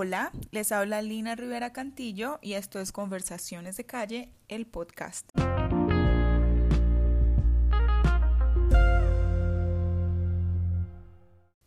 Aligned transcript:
Hola, 0.00 0.30
les 0.52 0.70
habla 0.70 1.02
Lina 1.02 1.34
Rivera 1.34 1.72
Cantillo 1.72 2.38
y 2.40 2.52
esto 2.52 2.78
es 2.78 2.92
Conversaciones 2.92 3.76
de 3.78 3.84
Calle, 3.84 4.32
el 4.46 4.64
podcast. 4.64 5.28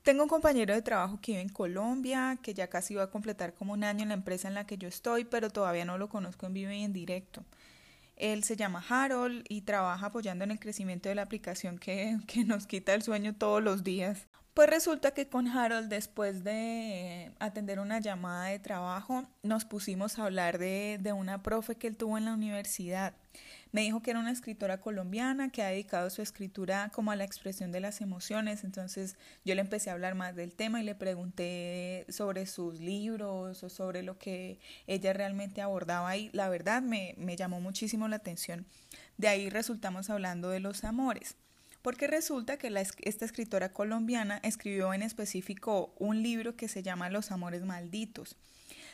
Tengo 0.01 0.23
un 0.23 0.29
compañero 0.29 0.73
de 0.73 0.81
trabajo 0.81 1.19
que 1.21 1.33
vive 1.33 1.41
en 1.41 1.49
Colombia, 1.49 2.39
que 2.41 2.53
ya 2.53 2.69
casi 2.69 2.95
va 2.95 3.03
a 3.03 3.09
completar 3.11 3.53
como 3.53 3.73
un 3.73 3.83
año 3.83 4.03
en 4.03 4.07
la 4.07 4.13
empresa 4.13 4.47
en 4.47 4.53
la 4.53 4.65
que 4.65 4.77
yo 4.77 4.87
estoy, 4.87 5.25
pero 5.25 5.49
todavía 5.49 5.83
no 5.83 5.97
lo 5.97 6.07
conozco 6.07 6.45
en 6.45 6.53
vivo 6.53 6.71
y 6.71 6.83
en 6.83 6.93
directo. 6.93 7.43
Él 8.15 8.45
se 8.45 8.55
llama 8.55 8.81
Harold 8.87 9.43
y 9.49 9.63
trabaja 9.63 10.05
apoyando 10.05 10.45
en 10.45 10.51
el 10.51 10.59
crecimiento 10.61 11.09
de 11.09 11.15
la 11.15 11.23
aplicación 11.23 11.77
que, 11.77 12.17
que 12.27 12.45
nos 12.45 12.65
quita 12.65 12.93
el 12.93 13.01
sueño 13.01 13.35
todos 13.35 13.61
los 13.61 13.83
días. 13.83 14.29
Pues 14.53 14.69
resulta 14.69 15.11
que 15.11 15.29
con 15.29 15.47
Harold, 15.47 15.87
después 15.87 16.43
de 16.43 17.31
atender 17.39 17.79
una 17.79 17.99
llamada 18.01 18.47
de 18.47 18.59
trabajo, 18.59 19.25
nos 19.43 19.63
pusimos 19.63 20.19
a 20.19 20.25
hablar 20.25 20.57
de, 20.57 20.99
de, 21.01 21.13
una 21.13 21.41
profe 21.41 21.75
que 21.75 21.87
él 21.87 21.95
tuvo 21.95 22.17
en 22.17 22.25
la 22.25 22.33
universidad. 22.33 23.13
Me 23.71 23.79
dijo 23.83 24.01
que 24.01 24.11
era 24.11 24.19
una 24.19 24.31
escritora 24.31 24.81
colombiana 24.81 25.49
que 25.51 25.63
ha 25.63 25.67
dedicado 25.67 26.09
su 26.09 26.21
escritura 26.21 26.91
como 26.93 27.11
a 27.11 27.15
la 27.15 27.23
expresión 27.23 27.71
de 27.71 27.79
las 27.79 28.01
emociones. 28.01 28.65
Entonces 28.65 29.15
yo 29.45 29.55
le 29.55 29.61
empecé 29.61 29.89
a 29.89 29.93
hablar 29.93 30.15
más 30.15 30.35
del 30.35 30.53
tema 30.53 30.81
y 30.81 30.83
le 30.83 30.95
pregunté 30.95 32.05
sobre 32.09 32.45
sus 32.45 32.81
libros 32.81 33.63
o 33.63 33.69
sobre 33.69 34.03
lo 34.03 34.17
que 34.17 34.59
ella 34.85 35.13
realmente 35.13 35.61
abordaba 35.61 36.17
y 36.17 36.29
la 36.33 36.49
verdad 36.49 36.81
me, 36.81 37.15
me 37.17 37.37
llamó 37.37 37.61
muchísimo 37.61 38.09
la 38.09 38.17
atención. 38.17 38.65
De 39.17 39.29
ahí 39.29 39.49
resultamos 39.49 40.09
hablando 40.09 40.49
de 40.49 40.59
los 40.59 40.83
amores 40.83 41.37
porque 41.81 42.07
resulta 42.07 42.57
que 42.57 42.71
esta 43.01 43.25
escritora 43.25 43.73
colombiana 43.73 44.39
escribió 44.43 44.93
en 44.93 45.01
específico 45.01 45.93
un 45.97 46.21
libro 46.21 46.55
que 46.55 46.67
se 46.67 46.83
llama 46.83 47.09
Los 47.09 47.31
Amores 47.31 47.63
Malditos. 47.63 48.37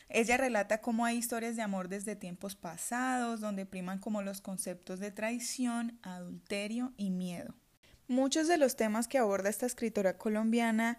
Ella 0.08 0.38
relata 0.38 0.80
cómo 0.80 1.04
hay 1.04 1.18
historias 1.18 1.56
de 1.56 1.62
amor 1.62 1.88
desde 1.88 2.16
tiempos 2.16 2.56
pasados, 2.56 3.40
donde 3.40 3.66
priman 3.66 3.98
como 3.98 4.22
los 4.22 4.40
conceptos 4.40 5.00
de 5.00 5.10
traición, 5.10 5.98
adulterio 6.02 6.92
y 6.96 7.10
miedo. 7.10 7.54
Muchos 8.06 8.48
de 8.48 8.56
los 8.56 8.74
temas 8.74 9.06
que 9.06 9.18
aborda 9.18 9.50
esta 9.50 9.66
escritora 9.66 10.16
colombiana 10.16 10.96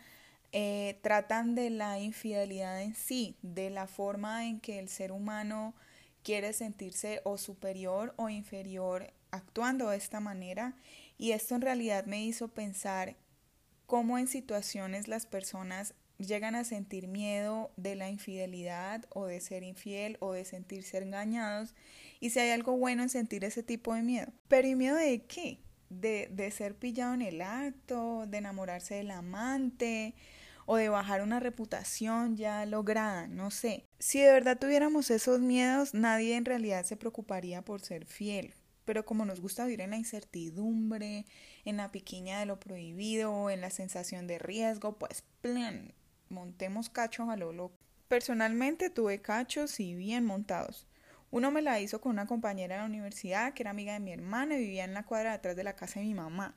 eh, 0.51 0.99
tratan 1.01 1.55
de 1.55 1.71
la 1.71 1.99
infidelidad 1.99 2.81
en 2.83 2.93
sí, 2.93 3.35
de 3.41 3.71
la 3.71 3.87
forma 3.87 4.45
en 4.45 4.59
que 4.59 4.77
el 4.77 4.89
ser 4.89 5.11
humano 5.11 5.75
quiere 6.21 6.53
sentirse 6.53 7.21
o 7.23 7.39
superior 7.39 8.13
o 8.17 8.29
inferior 8.29 9.11
actuando 9.31 9.89
de 9.89 9.97
esta 9.97 10.19
manera 10.19 10.75
y 11.17 11.31
esto 11.31 11.55
en 11.55 11.61
realidad 11.61 12.05
me 12.05 12.23
hizo 12.23 12.47
pensar 12.47 13.15
cómo 13.85 14.17
en 14.17 14.27
situaciones 14.27 15.07
las 15.07 15.25
personas 15.25 15.95
llegan 16.19 16.55
a 16.55 16.63
sentir 16.63 17.07
miedo 17.07 17.71
de 17.77 17.95
la 17.95 18.09
infidelidad 18.09 19.05
o 19.09 19.25
de 19.25 19.39
ser 19.39 19.63
infiel 19.63 20.17
o 20.19 20.33
de 20.33 20.45
sentirse 20.45 20.97
engañados 20.97 21.73
y 22.19 22.29
si 22.29 22.39
hay 22.39 22.51
algo 22.51 22.77
bueno 22.77 23.03
en 23.03 23.09
sentir 23.09 23.43
ese 23.43 23.63
tipo 23.63 23.93
de 23.93 24.03
miedo. 24.03 24.31
Pero 24.47 24.67
¿y 24.67 24.75
miedo 24.75 24.95
de 24.95 25.23
qué? 25.25 25.59
De, 25.89 26.29
de 26.31 26.51
ser 26.51 26.75
pillado 26.75 27.13
en 27.13 27.21
el 27.21 27.41
acto, 27.41 28.25
de 28.27 28.37
enamorarse 28.37 28.95
del 28.95 29.11
amante 29.11 30.13
o 30.65 30.75
de 30.75 30.89
bajar 30.89 31.23
una 31.23 31.39
reputación 31.39 32.37
ya 32.37 32.63
lograda, 32.67 33.27
no 33.27 33.49
sé. 33.49 33.87
Si 33.97 34.19
de 34.19 34.31
verdad 34.31 34.59
tuviéramos 34.59 35.09
esos 35.09 35.39
miedos, 35.39 35.95
nadie 35.95 36.35
en 36.35 36.45
realidad 36.45 36.85
se 36.85 36.95
preocuparía 36.95 37.63
por 37.63 37.81
ser 37.81 38.05
fiel, 38.05 38.53
pero 38.89 39.05
como 39.05 39.23
nos 39.23 39.39
gusta 39.39 39.65
vivir 39.65 39.81
en 39.81 39.91
la 39.91 39.97
incertidumbre, 39.97 41.27
en 41.63 41.77
la 41.77 41.91
piquiña 41.91 42.39
de 42.39 42.47
lo 42.47 42.59
prohibido, 42.59 43.51
en 43.51 43.61
la 43.61 43.69
sensación 43.69 44.25
de 44.25 44.39
riesgo, 44.39 44.97
pues 44.97 45.23
plan, 45.41 45.93
montemos 46.29 46.89
cachos 46.89 47.29
a 47.29 47.37
lo 47.37 47.53
loco. 47.53 47.77
Personalmente 48.07 48.89
tuve 48.89 49.21
cachos 49.21 49.79
y 49.79 49.93
bien 49.93 50.25
montados. 50.25 50.87
Uno 51.29 51.51
me 51.51 51.61
la 51.61 51.79
hizo 51.79 52.01
con 52.01 52.13
una 52.13 52.25
compañera 52.25 52.77
de 52.77 52.81
la 52.81 52.87
universidad 52.87 53.53
que 53.53 53.61
era 53.61 53.69
amiga 53.69 53.93
de 53.93 53.99
mi 53.99 54.11
hermana 54.11 54.55
y 54.55 54.61
vivía 54.61 54.85
en 54.85 54.95
la 54.95 55.05
cuadra 55.05 55.33
detrás 55.33 55.55
de 55.55 55.65
la 55.65 55.75
casa 55.75 55.99
de 55.99 56.07
mi 56.07 56.15
mamá. 56.15 56.55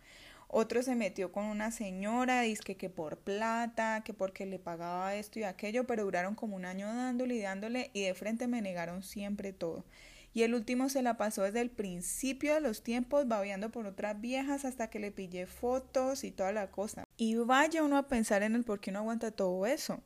Otro 0.49 0.83
se 0.83 0.95
metió 0.95 1.33
con 1.33 1.45
una 1.45 1.71
señora, 1.71 2.41
dice 2.41 2.79
que 2.79 2.89
por 2.89 3.19
plata, 3.19 4.01
que 4.07 4.15
porque 4.15 4.47
le 4.47 4.59
pagaba 4.59 5.17
esto 5.17 5.39
y 5.39 5.43
aquello, 5.43 5.87
pero 5.87 6.05
duraron 6.05 6.35
como 6.35 6.57
un 6.57 6.65
año 6.65 6.87
dándole 6.87 7.35
y 7.35 7.43
dándole 7.43 7.91
y 7.93 8.05
de 8.05 8.15
frente 8.15 8.47
me 8.47 8.63
negaron 8.63 9.03
siempre 9.03 9.53
todo 9.53 9.85
y 10.35 10.43
el 10.43 10.55
último 10.55 10.89
se 10.89 11.03
la 11.03 11.17
pasó 11.17 11.43
desde 11.43 11.61
el 11.61 11.71
principio 11.71 12.55
de 12.55 12.61
los 12.61 12.83
tiempos 12.83 13.29
babeando 13.29 13.71
por 13.71 13.87
otras 13.87 14.21
viejas 14.21 14.65
hasta 14.65 14.89
que 14.89 14.99
le 14.99 15.11
pillé 15.11 15.47
fotos 15.47 16.25
y 16.25 16.31
toda 16.31 16.53
la 16.53 16.71
cosa. 16.71 17.05
Y 17.17 17.37
vaya 17.37 17.83
uno 17.83 17.97
a 17.97 18.09
pensar 18.09 18.43
en 18.43 18.55
el 18.55 18.65
por 18.65 18.81
qué 18.81 18.93
no 18.93 19.01
aguanta 19.01 19.31
todo 19.31 19.67
eso. 19.67 20.01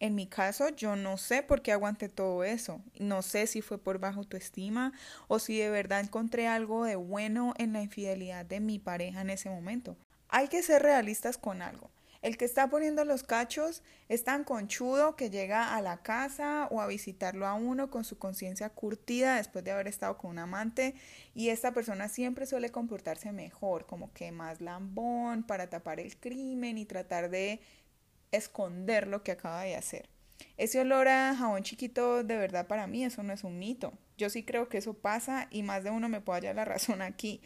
En 0.00 0.16
mi 0.16 0.26
caso, 0.26 0.68
yo 0.70 0.96
no 0.96 1.16
sé 1.16 1.44
por 1.44 1.62
qué 1.62 1.70
aguanté 1.70 2.08
todo 2.08 2.42
eso. 2.42 2.80
No 2.98 3.22
sé 3.22 3.46
si 3.46 3.62
fue 3.62 3.78
por 3.78 4.00
baja 4.00 4.18
autoestima 4.18 4.92
o 5.28 5.38
si 5.38 5.56
de 5.58 5.70
verdad 5.70 6.00
encontré 6.00 6.48
algo 6.48 6.84
de 6.84 6.96
bueno 6.96 7.54
en 7.56 7.72
la 7.72 7.82
infidelidad 7.82 8.44
de 8.44 8.58
mi 8.58 8.80
pareja 8.80 9.20
en 9.20 9.30
ese 9.30 9.48
momento. 9.48 9.96
Hay 10.28 10.48
que 10.48 10.64
ser 10.64 10.82
realistas 10.82 11.38
con 11.38 11.62
algo. 11.62 11.92
El 12.22 12.36
que 12.36 12.44
está 12.44 12.70
poniendo 12.70 13.04
los 13.04 13.24
cachos 13.24 13.82
es 14.08 14.22
tan 14.22 14.44
conchudo 14.44 15.16
que 15.16 15.28
llega 15.28 15.74
a 15.74 15.82
la 15.82 16.02
casa 16.02 16.68
o 16.70 16.80
a 16.80 16.86
visitarlo 16.86 17.48
a 17.48 17.54
uno 17.54 17.90
con 17.90 18.04
su 18.04 18.16
conciencia 18.16 18.70
curtida 18.70 19.36
después 19.36 19.64
de 19.64 19.72
haber 19.72 19.88
estado 19.88 20.16
con 20.16 20.30
un 20.30 20.38
amante 20.38 20.94
y 21.34 21.48
esta 21.48 21.74
persona 21.74 22.08
siempre 22.08 22.46
suele 22.46 22.70
comportarse 22.70 23.32
mejor, 23.32 23.86
como 23.86 24.12
que 24.12 24.30
más 24.30 24.60
lambón 24.60 25.42
para 25.42 25.68
tapar 25.68 25.98
el 25.98 26.16
crimen 26.16 26.78
y 26.78 26.84
tratar 26.84 27.28
de 27.28 27.60
esconder 28.30 29.08
lo 29.08 29.24
que 29.24 29.32
acaba 29.32 29.64
de 29.64 29.74
hacer. 29.74 30.08
Ese 30.56 30.80
olor 30.80 31.08
a 31.08 31.34
jabón 31.34 31.64
chiquito, 31.64 32.22
de 32.22 32.36
verdad 32.36 32.68
para 32.68 32.86
mí 32.86 33.04
eso 33.04 33.24
no 33.24 33.32
es 33.32 33.42
un 33.42 33.58
mito. 33.58 33.94
Yo 34.16 34.30
sí 34.30 34.44
creo 34.44 34.68
que 34.68 34.78
eso 34.78 34.94
pasa 34.94 35.48
y 35.50 35.64
más 35.64 35.82
de 35.82 35.90
uno 35.90 36.08
me 36.08 36.20
puede 36.20 36.40
hallar 36.40 36.54
la 36.54 36.64
razón 36.64 37.02
aquí. 37.02 37.40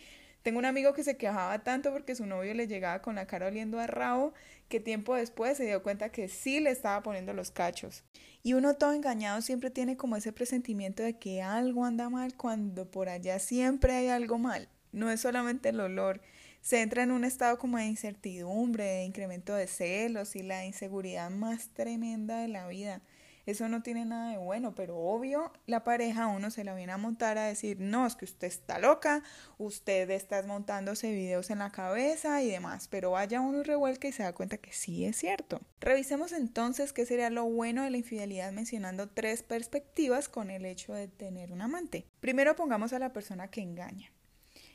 Tengo 0.47 0.61
un 0.61 0.65
amigo 0.65 0.93
que 0.93 1.03
se 1.03 1.17
quejaba 1.17 1.59
tanto 1.65 1.93
porque 1.93 2.15
su 2.15 2.25
novio 2.25 2.55
le 2.55 2.69
llegaba 2.69 3.03
con 3.03 3.17
la 3.17 3.27
cara 3.27 3.49
oliendo 3.49 3.81
a 3.81 3.89
rabo 3.89 4.33
que 4.69 4.79
tiempo 4.79 5.17
después 5.17 5.57
se 5.57 5.65
dio 5.65 5.83
cuenta 5.83 6.13
que 6.13 6.29
sí 6.29 6.61
le 6.61 6.71
estaba 6.71 7.03
poniendo 7.03 7.33
los 7.33 7.51
cachos. 7.51 8.05
Y 8.45 8.53
uno 8.53 8.75
todo 8.75 8.93
engañado 8.93 9.43
siempre 9.43 9.71
tiene 9.71 9.97
como 9.97 10.15
ese 10.15 10.33
presentimiento 10.33 11.03
de 11.03 11.19
que 11.19 11.43
algo 11.43 11.85
anda 11.85 12.11
mal 12.11 12.37
cuando 12.37 12.89
por 12.89 13.09
allá 13.09 13.41
siempre 13.41 13.95
hay 13.95 14.07
algo 14.07 14.39
mal. 14.39 14.69
No 14.93 15.11
es 15.11 15.21
solamente 15.21 15.71
el 15.71 15.81
olor, 15.81 16.21
se 16.61 16.81
entra 16.81 17.03
en 17.03 17.11
un 17.11 17.25
estado 17.25 17.59
como 17.59 17.79
de 17.79 17.87
incertidumbre, 17.87 18.85
de 18.85 19.03
incremento 19.03 19.53
de 19.53 19.67
celos 19.67 20.37
y 20.37 20.45
la 20.45 20.65
inseguridad 20.65 21.29
más 21.29 21.71
tremenda 21.71 22.39
de 22.39 22.47
la 22.47 22.69
vida. 22.69 23.03
Eso 23.47 23.69
no 23.69 23.81
tiene 23.81 24.05
nada 24.05 24.33
de 24.33 24.39
bueno, 24.39 24.75
pero 24.75 24.97
obvio, 24.99 25.53
la 25.67 25.85
pareja 25.85 26.27
uno 26.27 26.51
se 26.51 26.65
la 26.65 26.75
viene 26.75 26.93
a 26.93 26.99
montar 26.99 27.39
a 27.39 27.45
decir, 27.45 27.79
no, 27.79 28.05
es 28.05 28.17
que 28.17 28.25
usted 28.25 28.49
está 28.49 28.81
loca, 28.81 29.23
usted 29.57 30.11
está 30.11 30.43
montándose 30.43 31.13
videos 31.13 31.51
en 31.51 31.61
la 31.61 31.71
cabeza 31.71 32.43
y 32.43 32.51
demás, 32.51 32.89
pero 32.89 33.13
vaya 33.13 33.41
uno 33.41 33.61
y 33.61 33.63
revuelca 33.63 34.09
y 34.09 34.13
se 34.13 34.25
da 34.25 34.35
cuenta 34.35 34.59
que 34.59 34.73
sí 34.73 35.05
es 35.05 35.17
cierto. 35.17 35.61
Revisemos 35.81 36.33
entonces 36.33 36.93
qué 36.93 37.07
sería 37.07 37.31
lo 37.31 37.45
bueno 37.45 37.85
de 37.85 37.91
la 37.91 37.99
infidelidad 37.99 38.51
mencionando 38.51 39.09
tres 39.09 39.45
perspectivas 39.45 40.29
con 40.29 40.51
el 40.51 40.65
hecho 40.65 40.93
de 40.93 41.07
tener 41.07 41.53
un 41.53 41.63
amante. 41.63 42.05
Primero 42.19 42.57
pongamos 42.57 42.93
a 42.93 42.99
la 42.99 43.13
persona 43.13 43.49
que 43.49 43.61
engaña. 43.61 44.11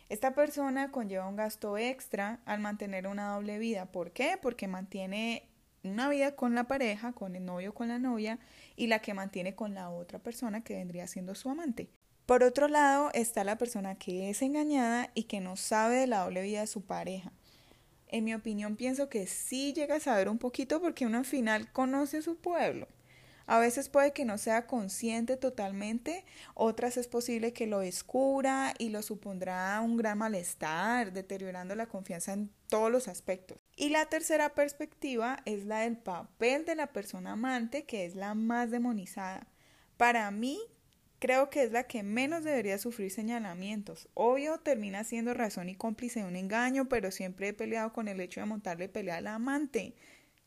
Esta 0.07 0.33
persona 0.33 0.91
conlleva 0.91 1.27
un 1.27 1.37
gasto 1.37 1.77
extra 1.77 2.41
al 2.45 2.59
mantener 2.59 3.07
una 3.07 3.33
doble 3.33 3.59
vida. 3.59 3.85
¿Por 3.93 4.11
qué? 4.11 4.37
Porque 4.41 4.67
mantiene 4.67 5.50
una 5.83 6.09
vida 6.09 6.35
con 6.35 6.55
la 6.55 6.65
pareja, 6.65 7.13
con 7.13 7.35
el 7.35 7.45
novio, 7.45 7.73
con 7.73 7.87
la 7.87 7.99
novia, 7.99 8.39
y 8.75 8.87
la 8.87 8.99
que 8.99 9.13
mantiene 9.13 9.55
con 9.55 9.73
la 9.73 9.89
otra 9.89 10.19
persona 10.19 10.63
que 10.63 10.75
vendría 10.75 11.07
siendo 11.07 11.35
su 11.35 11.49
amante. 11.49 11.89
Por 12.25 12.43
otro 12.43 12.67
lado 12.67 13.09
está 13.13 13.43
la 13.43 13.57
persona 13.57 13.95
que 13.95 14.29
es 14.29 14.41
engañada 14.41 15.09
y 15.15 15.23
que 15.23 15.41
no 15.41 15.55
sabe 15.55 15.95
de 15.95 16.07
la 16.07 16.23
doble 16.23 16.43
vida 16.43 16.61
de 16.61 16.67
su 16.67 16.81
pareja. 16.81 17.31
En 18.07 18.23
mi 18.23 18.33
opinión 18.33 18.75
pienso 18.75 19.09
que 19.09 19.25
sí 19.25 19.73
llega 19.73 19.95
a 19.95 19.99
saber 19.99 20.29
un 20.29 20.37
poquito 20.37 20.81
porque 20.81 21.05
uno 21.05 21.17
al 21.17 21.25
final 21.25 21.71
conoce 21.71 22.21
su 22.21 22.37
pueblo. 22.37 22.87
A 23.51 23.59
veces 23.59 23.89
puede 23.89 24.13
que 24.13 24.23
no 24.23 24.37
sea 24.37 24.65
consciente 24.65 25.35
totalmente, 25.35 26.23
otras 26.53 26.95
es 26.95 27.09
posible 27.09 27.51
que 27.51 27.67
lo 27.67 27.79
descubra 27.79 28.73
y 28.77 28.91
lo 28.91 29.01
supondrá 29.01 29.81
un 29.81 29.97
gran 29.97 30.19
malestar, 30.19 31.11
deteriorando 31.11 31.75
la 31.75 31.87
confianza 31.87 32.31
en 32.31 32.49
todos 32.69 32.89
los 32.89 33.09
aspectos. 33.09 33.57
Y 33.75 33.89
la 33.89 34.05
tercera 34.05 34.55
perspectiva 34.55 35.41
es 35.43 35.65
la 35.65 35.81
del 35.81 35.97
papel 35.97 36.63
de 36.63 36.75
la 36.75 36.93
persona 36.93 37.33
amante, 37.33 37.83
que 37.83 38.05
es 38.05 38.15
la 38.15 38.35
más 38.35 38.71
demonizada. 38.71 39.45
Para 39.97 40.31
mí, 40.31 40.57
creo 41.19 41.49
que 41.49 41.63
es 41.63 41.73
la 41.73 41.83
que 41.83 42.03
menos 42.03 42.45
debería 42.45 42.77
sufrir 42.77 43.11
señalamientos. 43.11 44.07
Obvio, 44.13 44.59
termina 44.59 45.03
siendo 45.03 45.33
razón 45.33 45.67
y 45.67 45.75
cómplice 45.75 46.21
de 46.21 46.25
un 46.25 46.37
engaño, 46.37 46.87
pero 46.87 47.11
siempre 47.11 47.49
he 47.49 47.53
peleado 47.53 47.91
con 47.91 48.07
el 48.07 48.21
hecho 48.21 48.39
de 48.39 48.45
montarle 48.45 48.87
pelea 48.87 49.17
al 49.17 49.27
amante. 49.27 49.93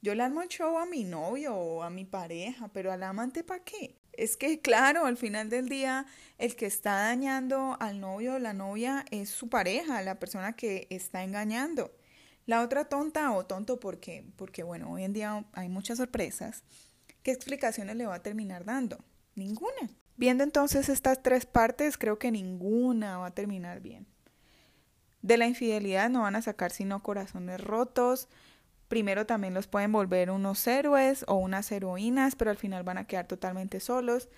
Yo 0.04 0.14
le 0.14 0.22
armo 0.22 0.42
el 0.42 0.48
show 0.48 0.76
a 0.76 0.84
mi 0.84 1.02
novio 1.02 1.56
o 1.56 1.82
a 1.82 1.88
mi 1.88 2.04
pareja, 2.04 2.68
pero 2.68 2.92
al 2.92 3.02
amante 3.02 3.42
¿para 3.42 3.64
qué? 3.64 3.96
Es 4.12 4.36
que, 4.36 4.60
claro, 4.60 5.06
al 5.06 5.16
final 5.16 5.48
del 5.48 5.70
día, 5.70 6.04
el 6.36 6.56
que 6.56 6.66
está 6.66 6.96
dañando 6.96 7.78
al 7.80 8.00
novio 8.00 8.34
o 8.34 8.38
la 8.38 8.52
novia 8.52 9.06
es 9.10 9.30
su 9.30 9.48
pareja, 9.48 10.02
la 10.02 10.20
persona 10.20 10.52
que 10.52 10.86
está 10.90 11.24
engañando. 11.24 11.90
La 12.44 12.60
otra 12.60 12.84
tonta 12.84 13.32
o 13.32 13.46
tonto 13.46 13.80
porque, 13.80 14.26
porque 14.36 14.62
bueno, 14.62 14.92
hoy 14.92 15.04
en 15.04 15.14
día 15.14 15.42
hay 15.54 15.70
muchas 15.70 15.96
sorpresas, 15.96 16.64
¿qué 17.22 17.30
explicaciones 17.30 17.96
le 17.96 18.04
va 18.04 18.16
a 18.16 18.22
terminar 18.22 18.66
dando? 18.66 18.98
Ninguna. 19.34 19.88
Viendo 20.18 20.44
entonces 20.44 20.90
estas 20.90 21.22
tres 21.22 21.46
partes, 21.46 21.96
creo 21.96 22.18
que 22.18 22.30
ninguna 22.30 23.16
va 23.16 23.28
a 23.28 23.34
terminar 23.34 23.80
bien. 23.80 24.06
De 25.22 25.38
la 25.38 25.46
infidelidad 25.46 26.10
no 26.10 26.20
van 26.20 26.36
a 26.36 26.42
sacar 26.42 26.72
sino 26.72 27.02
corazones 27.02 27.58
rotos. 27.58 28.28
Primero 28.88 29.26
también 29.26 29.54
los 29.54 29.66
pueden 29.66 29.92
volver 29.92 30.31
unos 30.31 30.66
héroes 30.66 31.25
o 31.28 31.34
unas 31.34 31.70
heroínas, 31.72 32.36
pero 32.36 32.50
al 32.50 32.56
final 32.56 32.82
van 32.82 32.98
a 32.98 33.06
quedar 33.06 33.26
totalmente 33.26 33.81
solos. 33.81 34.28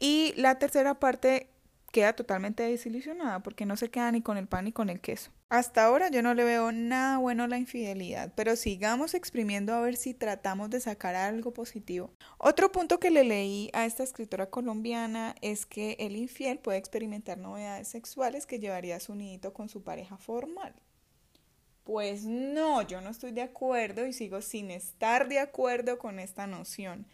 Y 0.00 0.34
la 0.36 0.58
tercera 0.58 0.98
parte 0.98 1.50
queda 1.90 2.12
totalmente 2.12 2.62
desilusionada 2.62 3.42
porque 3.42 3.66
no 3.66 3.76
se 3.76 3.90
queda 3.90 4.12
ni 4.12 4.20
con 4.22 4.36
el 4.36 4.46
pan 4.46 4.66
ni 4.66 4.72
con 4.72 4.90
el 4.90 5.00
queso. 5.00 5.30
Hasta 5.48 5.84
ahora 5.84 6.10
yo 6.10 6.22
no 6.22 6.34
le 6.34 6.44
veo 6.44 6.72
nada 6.72 7.16
bueno 7.16 7.44
a 7.44 7.48
la 7.48 7.56
infidelidad, 7.56 8.32
pero 8.36 8.54
sigamos 8.56 9.14
exprimiendo 9.14 9.74
a 9.74 9.80
ver 9.80 9.96
si 9.96 10.12
tratamos 10.12 10.68
de 10.68 10.80
sacar 10.80 11.14
algo 11.14 11.54
positivo. 11.54 12.12
Otro 12.36 12.70
punto 12.70 13.00
que 13.00 13.10
le 13.10 13.24
leí 13.24 13.70
a 13.72 13.86
esta 13.86 14.02
escritora 14.02 14.50
colombiana 14.50 15.34
es 15.40 15.64
que 15.64 15.96
el 16.00 16.16
infiel 16.16 16.58
puede 16.58 16.78
experimentar 16.78 17.38
novedades 17.38 17.88
sexuales 17.88 18.44
que 18.44 18.58
llevaría 18.58 18.96
a 18.96 19.00
su 19.00 19.14
nidito 19.14 19.54
con 19.54 19.70
su 19.70 19.82
pareja 19.82 20.18
formal. 20.18 20.74
Pues 21.88 22.26
no, 22.26 22.82
yo 22.82 23.00
no 23.00 23.08
estoy 23.08 23.30
de 23.30 23.40
acuerdo 23.40 24.04
y 24.04 24.12
sigo 24.12 24.42
sin 24.42 24.70
estar 24.70 25.26
de 25.26 25.38
acuerdo 25.38 25.96
con 25.96 26.18
esta 26.18 26.46
noción. 26.46 27.06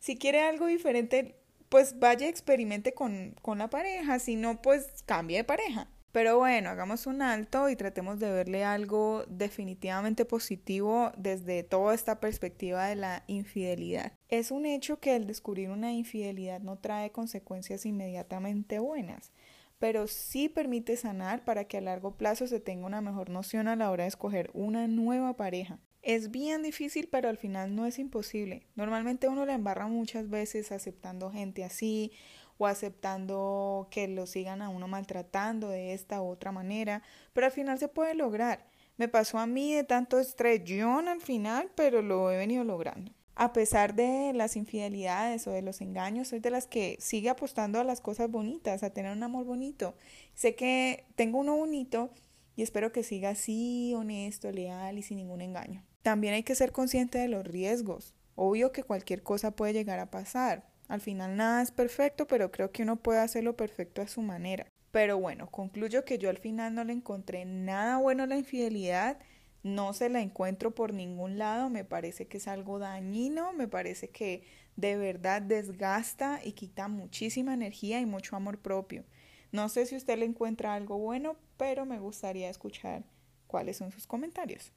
Si 0.00 0.18
quiere 0.18 0.42
algo 0.42 0.66
diferente, 0.66 1.34
pues 1.70 1.98
vaya 1.98 2.28
experimente 2.28 2.92
con, 2.92 3.34
con 3.40 3.56
la 3.56 3.70
pareja, 3.70 4.18
si 4.18 4.36
no, 4.36 4.60
pues 4.60 5.02
cambie 5.06 5.38
de 5.38 5.44
pareja. 5.44 5.88
Pero 6.12 6.36
bueno, 6.36 6.68
hagamos 6.68 7.06
un 7.06 7.22
alto 7.22 7.70
y 7.70 7.76
tratemos 7.76 8.18
de 8.18 8.30
verle 8.30 8.64
algo 8.64 9.24
definitivamente 9.28 10.26
positivo 10.26 11.10
desde 11.16 11.62
toda 11.62 11.94
esta 11.94 12.20
perspectiva 12.20 12.86
de 12.86 12.96
la 12.96 13.24
infidelidad. 13.28 14.12
Es 14.28 14.50
un 14.50 14.66
hecho 14.66 15.00
que 15.00 15.16
el 15.16 15.26
descubrir 15.26 15.70
una 15.70 15.94
infidelidad 15.94 16.60
no 16.60 16.76
trae 16.76 17.12
consecuencias 17.12 17.86
inmediatamente 17.86 18.78
buenas, 18.78 19.32
pero 19.78 20.06
sí 20.06 20.48
permite 20.48 20.96
sanar 20.96 21.44
para 21.44 21.64
que 21.64 21.78
a 21.78 21.80
largo 21.80 22.16
plazo 22.16 22.46
se 22.46 22.60
tenga 22.60 22.86
una 22.86 23.00
mejor 23.00 23.30
noción 23.30 23.68
a 23.68 23.76
la 23.76 23.90
hora 23.90 24.04
de 24.04 24.08
escoger 24.08 24.50
una 24.54 24.88
nueva 24.88 25.36
pareja. 25.36 25.78
Es 26.02 26.30
bien 26.30 26.62
difícil, 26.62 27.08
pero 27.10 27.28
al 27.28 27.36
final 27.36 27.74
no 27.74 27.86
es 27.86 27.98
imposible. 27.98 28.66
Normalmente 28.76 29.28
uno 29.28 29.44
la 29.46 29.54
embarra 29.54 29.86
muchas 29.88 30.28
veces 30.30 30.72
aceptando 30.72 31.30
gente 31.30 31.64
así 31.64 32.12
o 32.56 32.66
aceptando 32.66 33.88
que 33.90 34.08
lo 34.08 34.26
sigan 34.26 34.62
a 34.62 34.68
uno 34.68 34.88
maltratando 34.88 35.68
de 35.68 35.94
esta 35.94 36.22
u 36.22 36.28
otra 36.28 36.52
manera, 36.52 37.02
pero 37.32 37.46
al 37.46 37.52
final 37.52 37.78
se 37.78 37.88
puede 37.88 38.14
lograr. 38.14 38.66
Me 38.96 39.06
pasó 39.06 39.38
a 39.38 39.46
mí 39.46 39.74
de 39.74 39.84
tanto 39.84 40.18
estrellón 40.18 41.08
al 41.08 41.20
final, 41.20 41.70
pero 41.76 42.02
lo 42.02 42.32
he 42.32 42.36
venido 42.36 42.64
logrando. 42.64 43.12
A 43.40 43.52
pesar 43.52 43.94
de 43.94 44.32
las 44.34 44.56
infidelidades 44.56 45.46
o 45.46 45.52
de 45.52 45.62
los 45.62 45.80
engaños, 45.80 46.26
soy 46.26 46.40
de 46.40 46.50
las 46.50 46.66
que 46.66 46.96
sigue 46.98 47.28
apostando 47.28 47.78
a 47.78 47.84
las 47.84 48.00
cosas 48.00 48.28
bonitas, 48.28 48.82
a 48.82 48.90
tener 48.90 49.12
un 49.12 49.22
amor 49.22 49.44
bonito. 49.44 49.94
Sé 50.34 50.56
que 50.56 51.04
tengo 51.14 51.38
uno 51.38 51.56
bonito 51.56 52.10
y 52.56 52.64
espero 52.64 52.90
que 52.90 53.04
siga 53.04 53.30
así, 53.30 53.94
honesto, 53.94 54.50
leal 54.50 54.98
y 54.98 55.02
sin 55.02 55.18
ningún 55.18 55.40
engaño. 55.40 55.84
También 56.02 56.34
hay 56.34 56.42
que 56.42 56.56
ser 56.56 56.72
consciente 56.72 57.18
de 57.18 57.28
los 57.28 57.46
riesgos. 57.46 58.12
Obvio 58.34 58.72
que 58.72 58.82
cualquier 58.82 59.22
cosa 59.22 59.52
puede 59.52 59.72
llegar 59.72 60.00
a 60.00 60.10
pasar. 60.10 60.66
Al 60.88 61.00
final 61.00 61.36
nada 61.36 61.62
es 61.62 61.70
perfecto, 61.70 62.26
pero 62.26 62.50
creo 62.50 62.72
que 62.72 62.82
uno 62.82 62.96
puede 62.96 63.20
hacerlo 63.20 63.56
perfecto 63.56 64.02
a 64.02 64.08
su 64.08 64.20
manera. 64.20 64.66
Pero 64.90 65.16
bueno, 65.16 65.48
concluyo 65.48 66.04
que 66.04 66.18
yo 66.18 66.28
al 66.28 66.38
final 66.38 66.74
no 66.74 66.82
le 66.82 66.92
encontré 66.92 67.44
nada 67.44 67.98
bueno 67.98 68.24
a 68.24 68.26
la 68.26 68.36
infidelidad, 68.36 69.18
no 69.62 69.92
se 69.92 70.08
la 70.08 70.20
encuentro 70.20 70.74
por 70.74 70.92
ningún 70.92 71.38
lado, 71.38 71.70
me 71.70 71.84
parece 71.84 72.26
que 72.26 72.38
es 72.38 72.48
algo 72.48 72.78
dañino, 72.78 73.52
me 73.52 73.68
parece 73.68 74.10
que 74.10 74.44
de 74.76 74.96
verdad 74.96 75.42
desgasta 75.42 76.40
y 76.44 76.52
quita 76.52 76.88
muchísima 76.88 77.54
energía 77.54 78.00
y 78.00 78.06
mucho 78.06 78.36
amor 78.36 78.58
propio. 78.58 79.04
No 79.50 79.68
sé 79.68 79.86
si 79.86 79.96
usted 79.96 80.18
le 80.18 80.26
encuentra 80.26 80.74
algo 80.74 80.98
bueno, 80.98 81.36
pero 81.56 81.86
me 81.86 81.98
gustaría 81.98 82.50
escuchar 82.50 83.04
cuáles 83.46 83.76
son 83.76 83.90
sus 83.90 84.06
comentarios. 84.06 84.72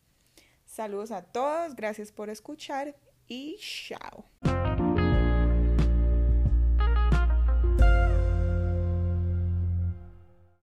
Saludos 0.66 1.12
a 1.12 1.22
todos, 1.22 1.76
gracias 1.76 2.12
por 2.12 2.30
escuchar 2.30 2.96
y 3.28 3.58
chao. 3.58 4.26